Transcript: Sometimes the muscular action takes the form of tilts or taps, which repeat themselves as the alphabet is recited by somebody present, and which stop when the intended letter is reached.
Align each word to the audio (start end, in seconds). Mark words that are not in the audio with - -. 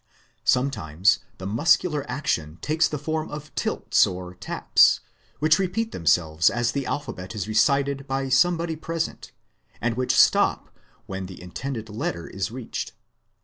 Sometimes 0.45 1.19
the 1.37 1.45
muscular 1.45 2.03
action 2.09 2.57
takes 2.63 2.87
the 2.87 2.97
form 2.97 3.29
of 3.29 3.53
tilts 3.53 4.07
or 4.07 4.33
taps, 4.33 5.01
which 5.37 5.59
repeat 5.59 5.91
themselves 5.91 6.49
as 6.49 6.71
the 6.71 6.87
alphabet 6.87 7.35
is 7.35 7.47
recited 7.47 8.07
by 8.07 8.27
somebody 8.27 8.75
present, 8.75 9.31
and 9.79 9.95
which 9.95 10.19
stop 10.19 10.75
when 11.05 11.27
the 11.27 11.39
intended 11.39 11.87
letter 11.87 12.25
is 12.25 12.49
reached. 12.49 12.93